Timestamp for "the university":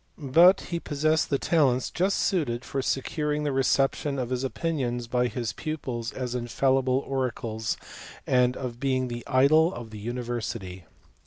9.91-10.85